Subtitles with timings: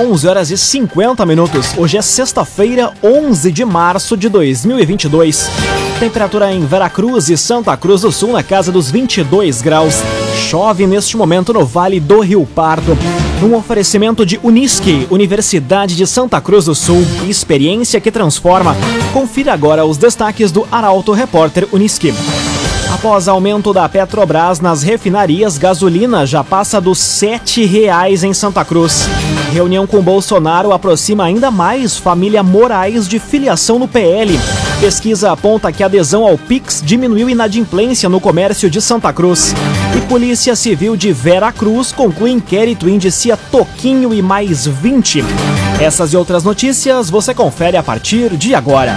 [0.00, 1.76] 11 horas e 50 minutos.
[1.76, 5.50] Hoje é sexta-feira, 11 de março de 2022.
[6.00, 9.96] Temperatura em Veracruz e Santa Cruz do Sul na casa dos 22 graus.
[10.48, 12.96] Chove neste momento no Vale do Rio Pardo.
[13.42, 17.04] Um oferecimento de Unisque, Universidade de Santa Cruz do Sul.
[17.28, 18.74] Experiência que transforma.
[19.12, 22.14] Confira agora os destaques do Arauto Repórter Unisque.
[22.92, 29.08] Após aumento da Petrobras nas refinarias, gasolina já passa dos R$ 7,00 em Santa Cruz.
[29.50, 34.38] Reunião com Bolsonaro aproxima ainda mais família Moraes de filiação no PL.
[34.78, 39.54] Pesquisa aponta que adesão ao Pix diminuiu inadimplência no comércio de Santa Cruz.
[39.96, 45.24] E Polícia Civil de Vera Cruz conclui inquérito e indicia Toquinho e mais 20.
[45.80, 48.96] Essas e outras notícias você confere a partir de agora.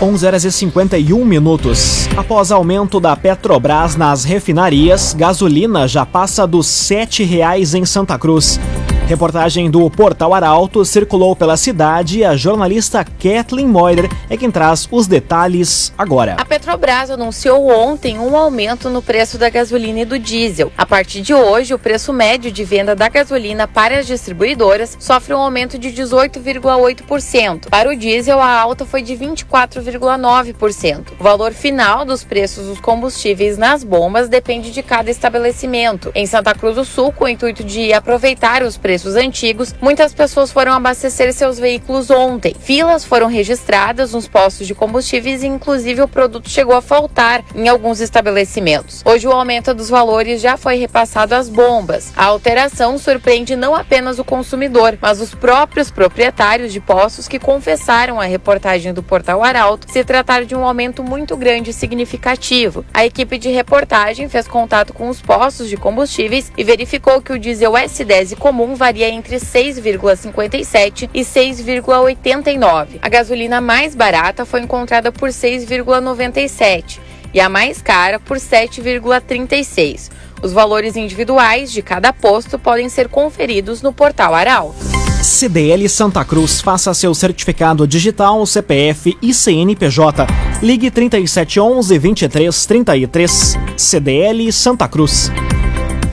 [0.00, 2.06] 11 horas e 51 minutos.
[2.16, 8.60] Após aumento da Petrobras nas refinarias, gasolina já passa dos R$ 7,00 em Santa Cruz.
[9.06, 14.88] Reportagem do Portal Arauto circulou pela cidade e a jornalista Kathleen Moider é quem traz
[14.90, 16.34] os detalhes agora.
[16.36, 20.72] A Petrobras anunciou ontem um aumento no preço da gasolina e do diesel.
[20.76, 25.32] A partir de hoje, o preço médio de venda da gasolina para as distribuidoras sofre
[25.32, 27.68] um aumento de 18,8%.
[27.70, 31.12] Para o diesel, a alta foi de 24,9%.
[31.20, 36.10] O valor final dos preços dos combustíveis nas bombas depende de cada estabelecimento.
[36.12, 40.14] Em Santa Cruz do Sul, com o intuito de aproveitar os preços preços antigos, muitas
[40.14, 42.56] pessoas foram abastecer seus veículos ontem.
[42.58, 47.68] Filas foram registradas nos postos de combustíveis e, inclusive, o produto chegou a faltar em
[47.68, 49.02] alguns estabelecimentos.
[49.04, 52.10] Hoje, o aumento dos valores já foi repassado às bombas.
[52.16, 58.18] A alteração surpreende não apenas o consumidor, mas os próprios proprietários de postos que confessaram
[58.18, 62.82] à reportagem do Portal Arauto se tratar de um aumento muito grande e significativo.
[62.94, 67.38] A equipe de reportagem fez contato com os postos de combustíveis e verificou que o
[67.38, 72.86] diesel S10 comum varia entre 6,57 e 6,89.
[73.02, 77.00] A gasolina mais barata foi encontrada por 6,97
[77.34, 80.10] e a mais cara por 7,36.
[80.40, 84.76] Os valores individuais de cada posto podem ser conferidos no portal Arauto.
[85.20, 90.28] CDL Santa Cruz, faça seu certificado digital, CPF e CNPJ.
[90.62, 93.58] Ligue 3711 2333.
[93.76, 95.32] CDL Santa Cruz.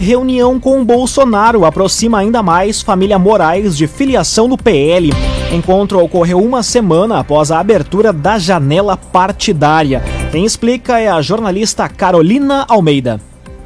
[0.04, 5.12] Reunião com Bolsonaro aproxima ainda mais família Moraes de filiação no PL.
[5.50, 10.04] Encontro ocorreu uma semana após a abertura da janela partidária.
[10.30, 13.22] Quem explica é a jornalista Carolina Almeida.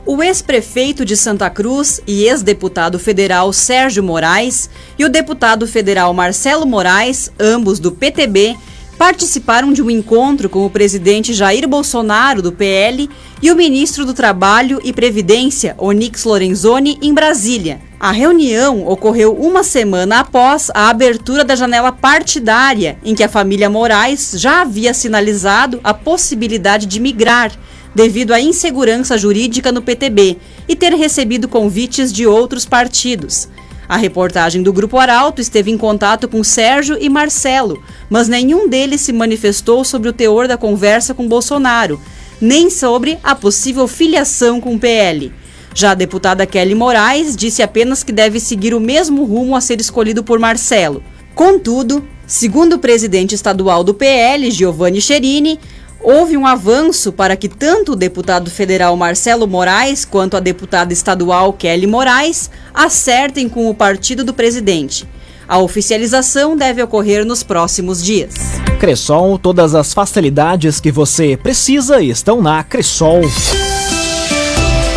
[0.06, 6.68] O ex-prefeito de Santa Cruz e ex-deputado federal Sérgio Moraes e o deputado federal Marcelo
[6.68, 8.56] Moraes, ambos do PTB,
[8.98, 13.10] participaram de um encontro com o presidente Jair Bolsonaro, do PL,
[13.42, 17.80] e o ministro do Trabalho e Previdência, Onyx Lorenzoni, em Brasília.
[18.00, 23.70] A reunião ocorreu uma semana após a abertura da janela partidária, em que a família
[23.70, 27.52] Moraes já havia sinalizado a possibilidade de migrar
[27.94, 30.38] devido à insegurança jurídica no PTB
[30.68, 33.50] e ter recebido convites de outros partidos.
[33.90, 39.00] A reportagem do Grupo Arauto esteve em contato com Sérgio e Marcelo, mas nenhum deles
[39.00, 42.00] se manifestou sobre o teor da conversa com Bolsonaro,
[42.42, 45.32] nem sobre a possível filiação com o PL.
[45.74, 49.80] Já a deputada Kelly Moraes disse apenas que deve seguir o mesmo rumo a ser
[49.80, 51.02] escolhido por Marcelo.
[51.34, 55.60] Contudo, segundo o presidente estadual do PL, Giovanni Cherini,
[56.02, 61.54] houve um avanço para que tanto o deputado federal Marcelo Moraes quanto a deputada estadual
[61.54, 65.08] Kelly Moraes acertem com o partido do presidente.
[65.48, 68.36] A oficialização deve ocorrer nos próximos dias.
[68.80, 73.22] Cressol, todas as facilidades que você precisa estão na Cressol.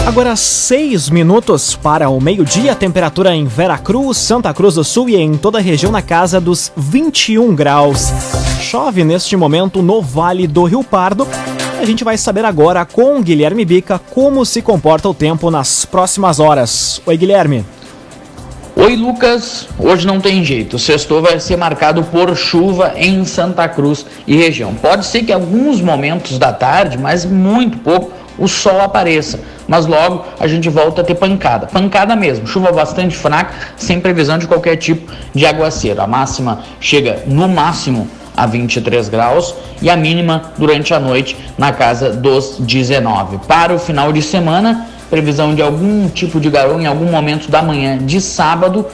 [0.07, 5.37] Agora seis minutos para o meio-dia, temperatura em Veracruz, Santa Cruz do Sul e em
[5.37, 8.11] toda a região na casa dos 21 graus.
[8.71, 11.27] Chove neste momento no Vale do Rio Pardo.
[11.81, 16.39] A gente vai saber agora com Guilherme Bica como se comporta o tempo nas próximas
[16.39, 17.03] horas.
[17.05, 17.65] Oi, Guilherme.
[18.77, 19.67] Oi, Lucas.
[19.77, 20.77] Hoje não tem jeito.
[20.77, 24.73] O sexto vai ser marcado por chuva em Santa Cruz e região.
[24.73, 29.41] Pode ser que alguns momentos da tarde, mas muito pouco, o sol apareça
[29.71, 31.69] mas logo a gente volta a ter pancada.
[31.69, 36.03] Pancada mesmo, chuva bastante fraca, sem previsão de qualquer tipo de aguaceiro.
[36.03, 38.09] A máxima chega no máximo
[38.41, 43.37] a 23 graus e a mínima durante a noite na casa dos 19.
[43.47, 47.61] Para o final de semana, previsão de algum tipo de garoa em algum momento da
[47.61, 48.87] manhã de sábado,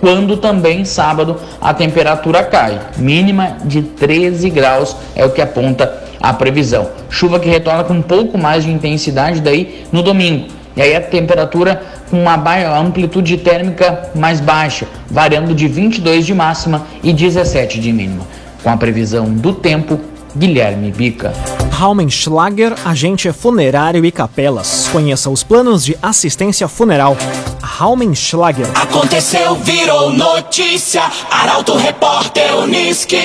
[0.00, 2.80] quando também sábado a temperatura cai.
[2.96, 6.88] Mínima de 13 graus é o que aponta a previsão.
[7.10, 10.48] Chuva que retorna com um pouco mais de intensidade daí no domingo.
[10.74, 12.34] E aí a temperatura com uma
[12.78, 18.24] amplitude térmica mais baixa, variando de 22 de máxima e 17 de mínima.
[18.64, 20.00] Com a previsão do tempo,
[20.34, 21.34] Guilherme Bica.
[21.70, 24.88] Raumenschlager, agente funerário e capelas.
[24.90, 27.14] Conheça os planos de assistência funeral.
[27.60, 28.66] Raumenschlager.
[28.74, 31.02] Aconteceu, virou notícia.
[31.30, 33.20] Arauto Repórter Uniski.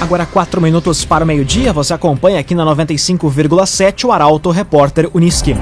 [0.00, 5.54] Agora, quatro minutos para o meio-dia, você acompanha aqui na 95,7 o Arauto Repórter Uniski.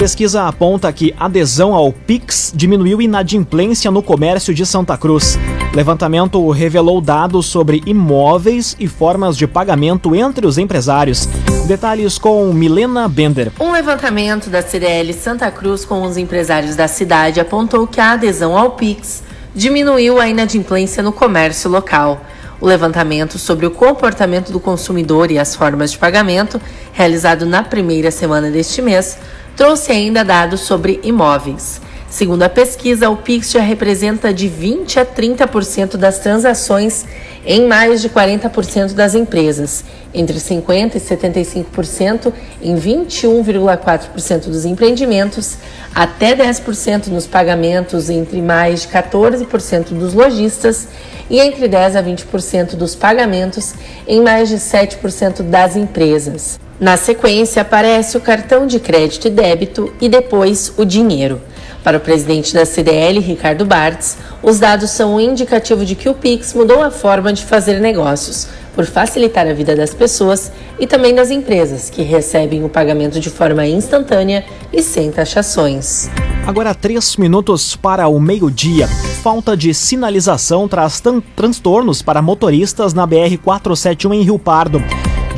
[0.00, 5.38] Pesquisa aponta que adesão ao Pix diminuiu inadimplência no comércio de Santa Cruz.
[5.74, 11.26] Levantamento revelou dados sobre imóveis e formas de pagamento entre os empresários.
[11.66, 13.52] Detalhes com Milena Bender.
[13.60, 18.56] Um levantamento da CDL Santa Cruz com os empresários da cidade apontou que a adesão
[18.56, 19.22] ao Pix
[19.54, 22.24] diminuiu a inadimplência no comércio local.
[22.58, 26.60] O levantamento sobre o comportamento do consumidor e as formas de pagamento,
[26.92, 29.18] realizado na primeira semana deste mês,
[29.56, 31.80] trouxe ainda dados sobre imóveis.
[32.10, 37.04] Segundo a pesquisa, o Pix já representa de 20 a 30% das transações
[37.46, 45.56] em mais de 40% das empresas, entre 50% e 75% em 21,4% dos empreendimentos,
[45.94, 50.88] até 10% nos pagamentos entre mais de 14% dos lojistas
[51.30, 53.74] e entre 10 a 20% dos pagamentos
[54.06, 56.58] em mais de 7% das empresas.
[56.80, 61.38] Na sequência, aparece o cartão de crédito e débito e depois o dinheiro.
[61.84, 66.14] Para o presidente da CDL, Ricardo Bartz, os dados são um indicativo de que o
[66.14, 71.14] Pix mudou a forma de fazer negócios, por facilitar a vida das pessoas e também
[71.14, 74.42] das empresas, que recebem o pagamento de forma instantânea
[74.72, 76.08] e sem taxações.
[76.46, 78.88] Agora, três minutos para o meio-dia.
[79.22, 81.02] Falta de sinalização traz
[81.36, 84.82] transtornos para motoristas na BR-471 em Rio Pardo.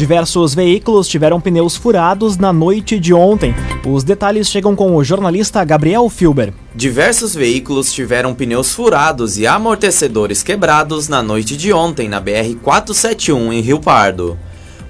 [0.02, 3.54] Diversos veículos tiveram pneus furados na noite de ontem.
[3.86, 6.52] Os detalhes chegam com o jornalista Gabriel Filber.
[6.74, 13.60] Diversos veículos tiveram pneus furados e amortecedores quebrados na noite de ontem na BR-471 em
[13.60, 14.36] Rio Pardo.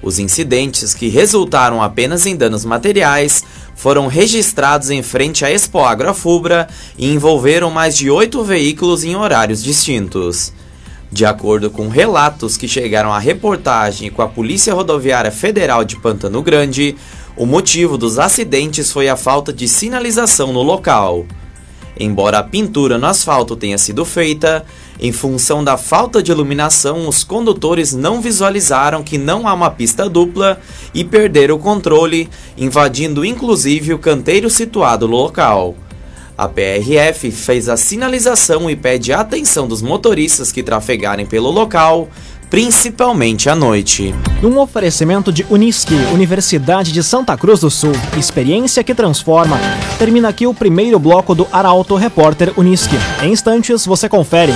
[0.01, 3.43] Os incidentes, que resultaram apenas em danos materiais,
[3.75, 6.67] foram registrados em frente à Expo Agrofubra
[6.97, 10.51] e envolveram mais de oito veículos em horários distintos.
[11.13, 16.41] De acordo com relatos que chegaram à reportagem com a Polícia Rodoviária Federal de Pantano
[16.41, 16.95] Grande,
[17.37, 21.23] o motivo dos acidentes foi a falta de sinalização no local.
[21.99, 24.65] Embora a pintura no asfalto tenha sido feita,
[24.99, 30.09] em função da falta de iluminação, os condutores não visualizaram que não há uma pista
[30.09, 30.59] dupla
[30.95, 32.27] e perderam o controle,
[32.57, 35.75] invadindo inclusive o canteiro situado no local.
[36.35, 42.09] A PRF fez a sinalização e pede atenção dos motoristas que trafegarem pelo local,
[42.49, 44.15] principalmente à noite.
[44.43, 49.59] Um oferecimento de Unisque, Universidade de Santa Cruz do Sul, experiência que transforma.
[49.99, 52.95] Termina aqui o primeiro bloco do Arauto Repórter Unisque.
[53.21, 54.53] Em instantes você confere.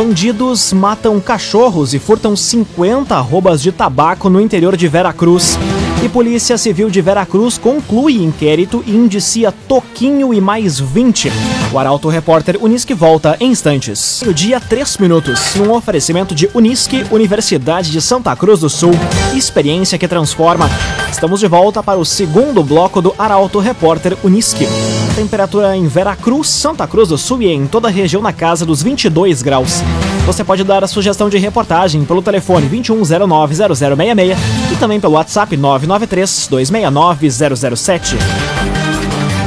[0.00, 5.58] Bandidos matam cachorros e furtam 50 arrobas de tabaco no interior de Veracruz.
[6.02, 11.30] E Polícia Civil de Veracruz conclui inquérito e indicia Toquinho e mais 20.
[11.70, 14.22] O Arauto Repórter Unisque volta em instantes.
[14.22, 18.94] O dia 3 minutos, num oferecimento de Unisque, Universidade de Santa Cruz do Sul.
[19.34, 20.66] Experiência que transforma.
[21.12, 24.66] Estamos de volta para o segundo bloco do Arauto Repórter Unisque.
[25.14, 28.82] Temperatura em Veracruz, Santa Cruz do Sul e em toda a região na casa dos
[28.82, 29.82] 22 graus.
[30.24, 34.36] Você pode dar a sugestão de reportagem pelo telefone 21090066
[34.72, 38.16] e também pelo WhatsApp 9 993 269 007.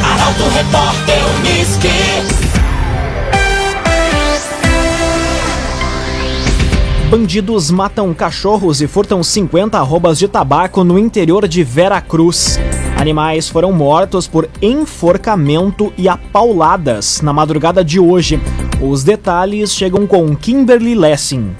[0.03, 2.43] Arauto Repórter Unisque.
[7.09, 12.59] Bandidos matam cachorros e furtam 50 arrobas de tabaco no interior de Veracruz.
[13.03, 18.39] Animais foram mortos por enforcamento e apauladas na madrugada de hoje.
[18.81, 21.53] Os detalhes chegam com Kimberly Lessing.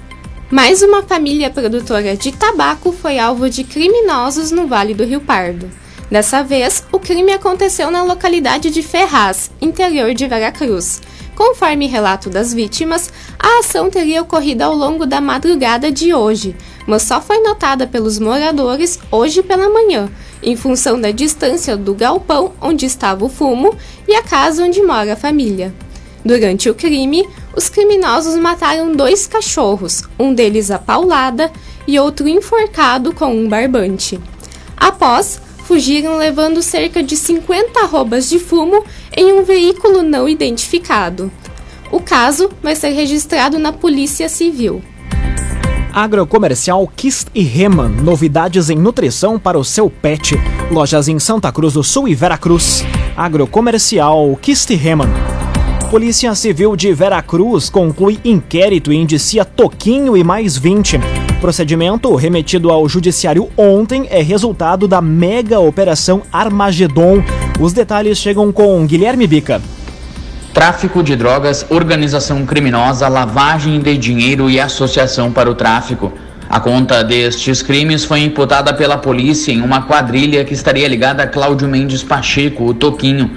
[0.49, 5.69] Mais uma família produtora de tabaco foi alvo de criminosos no Vale do Rio Pardo.
[6.09, 11.01] Dessa vez, o crime aconteceu na localidade de Ferraz, interior de Veracruz.
[11.35, 17.03] Conforme relato das vítimas, a ação teria ocorrido ao longo da madrugada de hoje, mas
[17.03, 20.09] só foi notada pelos moradores hoje pela manhã,
[20.43, 23.75] em função da distância do galpão onde estava o fumo
[24.07, 25.73] e a casa onde mora a família.
[26.23, 31.51] Durante o crime, os criminosos mataram dois cachorros, um deles a paulada
[31.87, 34.19] e outro enforcado com um barbante.
[34.77, 38.83] Após, fugiram levando cerca de 50 arrobas de fumo
[39.15, 41.31] em um veículo não identificado.
[41.91, 44.81] O caso vai ser registrado na Polícia Civil.
[45.93, 50.35] Agrocomercial Kist e Reman, novidades em nutrição para o seu pet.
[50.71, 52.83] Lojas em Santa Cruz do Sul e Veracruz.
[53.15, 55.09] Agrocomercial Kist e Reman.
[55.91, 60.99] Polícia Civil de Veracruz conclui inquérito e indicia Toquinho e mais 20.
[61.39, 67.21] Procedimento remetido ao judiciário ontem é resultado da mega operação Armagedon.
[67.59, 69.61] Os detalhes chegam com Guilherme Bica
[70.53, 76.13] tráfico de drogas, organização criminosa, lavagem de dinheiro e associação para o tráfico.
[76.47, 81.27] A conta destes crimes foi imputada pela polícia em uma quadrilha que estaria ligada a
[81.27, 83.31] Cláudio Mendes Pacheco, o Toquinho.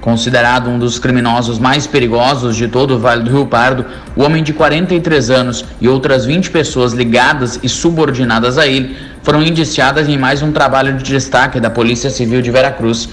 [0.00, 3.84] Considerado um dos criminosos mais perigosos de todo o Vale do Rio Pardo,
[4.14, 9.42] o homem de 43 anos e outras 20 pessoas ligadas e subordinadas a ele foram
[9.42, 13.08] indiciadas em mais um trabalho de destaque da Polícia Civil de Veracruz.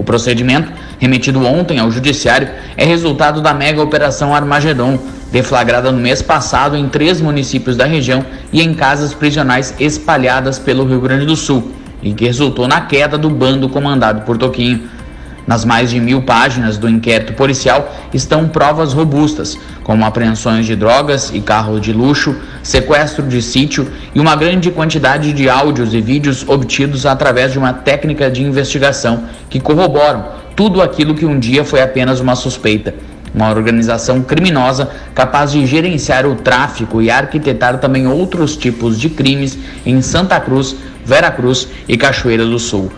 [0.00, 4.98] O procedimento, remetido ontem ao Judiciário, é resultado da mega operação Armagedon,
[5.30, 10.86] deflagrada no mês passado em três municípios da região e em casas prisionais espalhadas pelo
[10.86, 14.88] Rio Grande do Sul, e que resultou na queda do bando comandado por Toquinho.
[15.46, 21.30] Nas mais de mil páginas do inquérito policial estão provas robustas, como apreensões de drogas
[21.34, 26.48] e carros de luxo, sequestro de sítio e uma grande quantidade de áudios e vídeos
[26.48, 31.80] obtidos através de uma técnica de investigação que corroboram tudo aquilo que um dia foi
[31.80, 32.94] apenas uma suspeita.
[33.34, 39.56] Uma organização criminosa capaz de gerenciar o tráfico e arquitetar também outros tipos de crimes
[39.86, 42.90] em Santa Cruz, Veracruz e Cachoeira do Sul.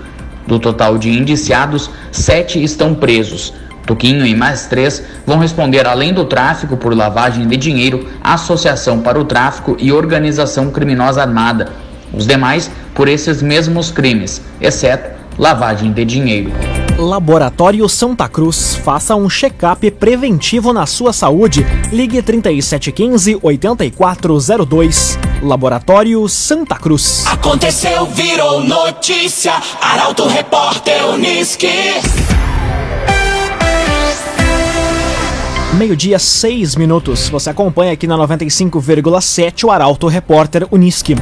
[0.46, 3.52] Do total de indiciados, sete estão presos.
[3.86, 9.18] Toquinho e mais três vão responder além do tráfico por lavagem de dinheiro, associação para
[9.18, 11.72] o tráfico e organização criminosa armada.
[12.12, 16.52] Os demais por esses mesmos crimes, exceto lavagem de dinheiro.
[17.02, 18.76] Laboratório Santa Cruz.
[18.76, 21.66] Faça um check-up preventivo na sua saúde.
[21.90, 25.18] Ligue 3715 8402.
[25.42, 27.24] Laboratório Santa Cruz.
[27.26, 29.52] Aconteceu, virou notícia.
[29.80, 31.66] Arauto Repórter Uniski.
[35.76, 37.28] Meio-dia, seis minutos.
[37.28, 41.16] Você acompanha aqui na 95,7 o Arauto Repórter Uniski.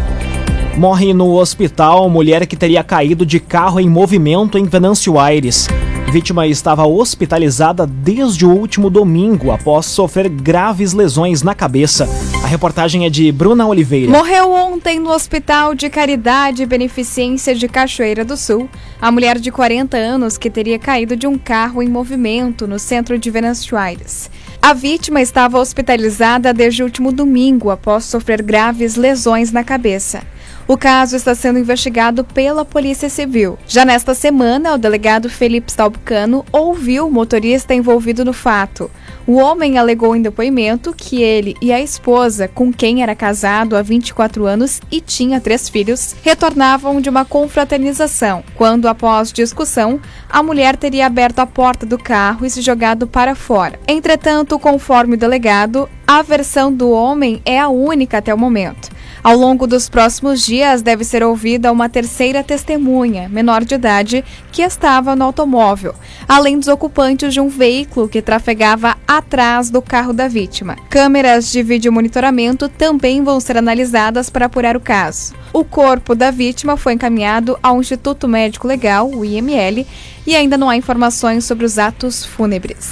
[0.77, 5.69] Morre no hospital mulher que teria caído de carro em movimento em Venâncio Aires.
[6.11, 12.09] Vítima estava hospitalizada desde o último domingo após sofrer graves lesões na cabeça.
[12.43, 14.11] A reportagem é de Bruna Oliveira.
[14.11, 18.69] Morreu ontem no Hospital de Caridade e Beneficência de Cachoeira do Sul
[19.01, 23.19] a mulher de 40 anos que teria caído de um carro em movimento no centro
[23.19, 24.31] de Venâncio Aires.
[24.61, 30.23] A vítima estava hospitalizada desde o último domingo após sofrer graves lesões na cabeça.
[30.71, 33.59] O caso está sendo investigado pela Polícia Civil.
[33.67, 38.89] Já nesta semana, o delegado Felipe Stalbcano ouviu o motorista envolvido no fato.
[39.27, 43.83] O homem alegou em depoimento que ele e a esposa, com quem era casado há
[43.83, 50.77] 24 anos e tinha três filhos, retornavam de uma confraternização, quando, após discussão, a mulher
[50.77, 53.77] teria aberto a porta do carro e se jogado para fora.
[53.89, 59.00] Entretanto, conforme o delegado, a versão do homem é a única até o momento.
[59.23, 64.63] Ao longo dos próximos dias, deve ser ouvida uma terceira testemunha, menor de idade, que
[64.63, 65.95] estava no automóvel,
[66.27, 70.77] além dos ocupantes de um veículo que trafegava atrás do carro da vítima.
[70.89, 75.35] Câmeras de vídeo monitoramento também vão ser analisadas para apurar o caso.
[75.53, 79.85] O corpo da vítima foi encaminhado ao Instituto Médico Legal, o IML,
[80.25, 82.91] e ainda não há informações sobre os atos fúnebres.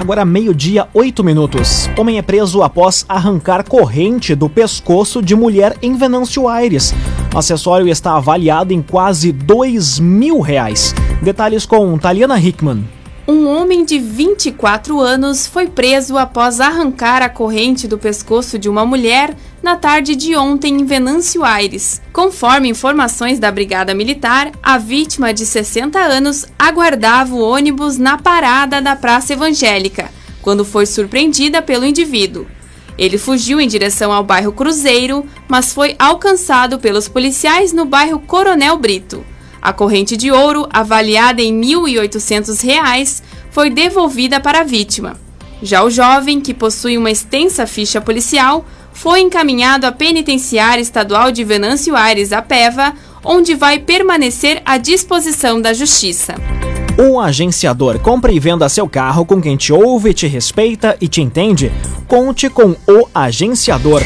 [0.00, 1.90] Agora, meio-dia, oito minutos.
[1.98, 6.94] Homem é preso após arrancar corrente do pescoço de mulher em Venâncio Aires.
[7.34, 10.94] O acessório está avaliado em quase dois mil reais.
[11.20, 12.84] Detalhes com Taliana Hickman.
[13.26, 18.86] Um homem de 24 anos foi preso após arrancar a corrente do pescoço de uma
[18.86, 22.00] mulher na tarde de ontem em Venâncio Aires.
[22.12, 28.80] Conforme informações da Brigada Militar, a vítima de 60 anos aguardava o ônibus na parada
[28.80, 30.10] da Praça Evangélica,
[30.40, 32.46] quando foi surpreendida pelo indivíduo.
[32.96, 38.76] Ele fugiu em direção ao bairro Cruzeiro, mas foi alcançado pelos policiais no bairro Coronel
[38.76, 39.24] Brito.
[39.62, 45.16] A corrente de ouro, avaliada em R$ 1.800, foi devolvida para a vítima.
[45.62, 48.64] Já o jovem, que possui uma extensa ficha policial,
[48.98, 55.62] foi encaminhado à Penitenciária Estadual de Venâncio Aires, a PEVA, onde vai permanecer à disposição
[55.62, 56.34] da Justiça.
[56.98, 61.22] Um agenciador compra e venda seu carro com quem te ouve, te respeita e te
[61.22, 61.70] entende?
[62.08, 64.02] Conte com o agenciador.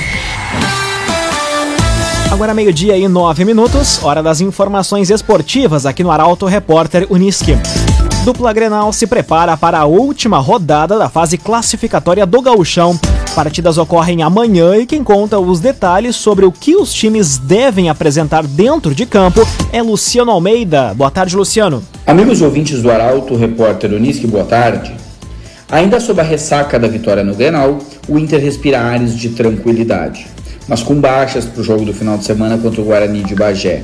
[2.31, 7.53] Agora meio-dia e nove minutos, hora das informações esportivas aqui no Arauto Repórter Uniski.
[8.25, 12.97] Dupla Grenal se prepara para a última rodada da fase classificatória do Gauchão.
[13.35, 18.47] Partidas ocorrem amanhã e quem conta os detalhes sobre o que os times devem apresentar
[18.47, 19.41] dentro de campo
[19.73, 20.95] é Luciano Almeida.
[20.95, 21.83] Boa tarde, Luciano.
[22.07, 24.95] Amigos ouvintes do Arauto, repórter Unisque, boa tarde.
[25.69, 30.29] Ainda sob a ressaca da vitória no Grenal, o Inter respira ares de tranquilidade,
[30.69, 33.83] mas com baixas para o jogo do final de semana contra o Guarani de Bagé.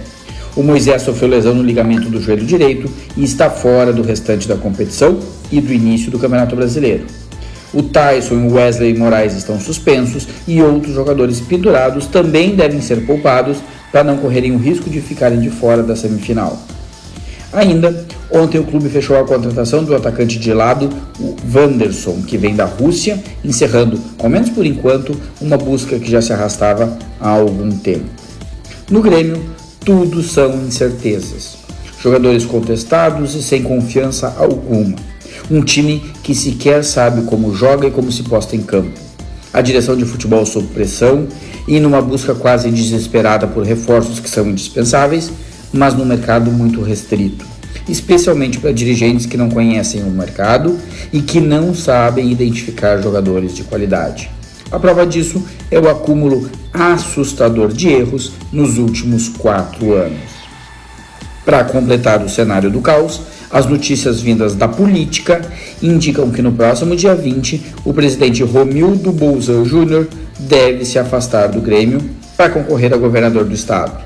[0.58, 4.56] O Moisés sofreu lesão no ligamento do joelho direito e está fora do restante da
[4.56, 5.20] competição
[5.52, 7.04] e do início do Campeonato Brasileiro.
[7.72, 13.06] O Tyson e o Wesley Moraes estão suspensos e outros jogadores pendurados também devem ser
[13.06, 13.58] poupados
[13.92, 16.60] para não correrem o risco de ficarem de fora da semifinal.
[17.52, 22.56] Ainda, ontem o clube fechou a contratação do atacante de lado, o Wanderson, que vem
[22.56, 27.70] da Rússia, encerrando, ao menos por enquanto, uma busca que já se arrastava há algum
[27.70, 28.06] tempo.
[28.90, 29.40] No Grêmio,
[29.84, 31.56] tudo são incertezas.
[32.02, 34.96] Jogadores contestados e sem confiança alguma.
[35.50, 38.98] Um time que sequer sabe como joga e como se posta em campo.
[39.52, 41.26] A direção de futebol sob pressão
[41.66, 45.30] e numa busca quase desesperada por reforços que são indispensáveis,
[45.72, 47.44] mas num mercado muito restrito,
[47.88, 50.78] especialmente para dirigentes que não conhecem o mercado
[51.12, 54.30] e que não sabem identificar jogadores de qualidade.
[54.70, 60.38] A prova disso é o acúmulo assustador de erros nos últimos quatro anos.
[61.44, 65.40] Para completar o cenário do caos, as notícias vindas da política
[65.82, 70.06] indicam que no próximo dia 20, o presidente Romildo Bolzan Júnior
[70.38, 71.98] deve se afastar do Grêmio
[72.36, 74.04] para concorrer a governador do estado.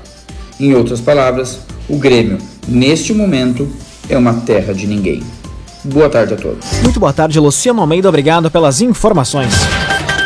[0.59, 3.67] Em outras palavras, o Grêmio, neste momento,
[4.07, 5.21] é uma terra de ninguém.
[5.83, 6.65] Boa tarde a todos.
[6.81, 8.07] Muito boa tarde, Luciano Almeida.
[8.07, 9.53] Obrigado pelas informações.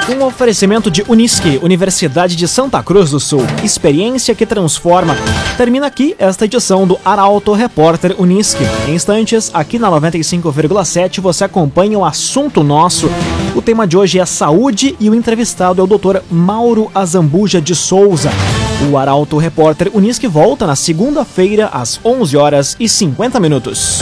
[0.10, 3.42] Um oferecimento de Unisque, Universidade de Santa Cruz do Sul.
[3.62, 5.14] Experiência que transforma.
[5.58, 8.64] Termina aqui esta edição do Arauto Repórter Unisque.
[8.88, 13.10] Em instantes, aqui na 95,7 você acompanha o assunto nosso.
[13.54, 16.20] O tema de hoje é saúde e o entrevistado é o Dr.
[16.32, 18.30] Mauro Azambuja de Souza.
[18.90, 24.02] O Arauto Repórter Unisque volta na segunda-feira às 11 horas e 50 minutos.